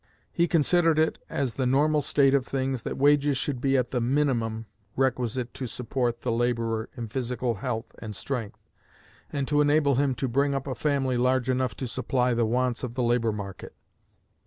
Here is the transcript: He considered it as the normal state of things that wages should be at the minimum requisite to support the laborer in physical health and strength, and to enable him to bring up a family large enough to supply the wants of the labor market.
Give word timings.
He 0.31 0.47
considered 0.47 0.97
it 0.97 1.19
as 1.29 1.53
the 1.53 1.67
normal 1.67 2.01
state 2.01 2.33
of 2.33 2.43
things 2.43 2.81
that 2.81 2.97
wages 2.97 3.37
should 3.37 3.61
be 3.61 3.77
at 3.77 3.91
the 3.91 4.01
minimum 4.01 4.65
requisite 4.95 5.53
to 5.53 5.67
support 5.67 6.21
the 6.21 6.31
laborer 6.31 6.89
in 6.97 7.07
physical 7.07 7.53
health 7.53 7.91
and 7.99 8.15
strength, 8.15 8.67
and 9.31 9.47
to 9.47 9.61
enable 9.61 9.97
him 9.97 10.15
to 10.15 10.27
bring 10.27 10.55
up 10.55 10.65
a 10.65 10.73
family 10.73 11.17
large 11.17 11.51
enough 11.51 11.75
to 11.75 11.87
supply 11.87 12.33
the 12.33 12.47
wants 12.47 12.81
of 12.83 12.95
the 12.95 13.03
labor 13.03 13.31
market. 13.31 13.75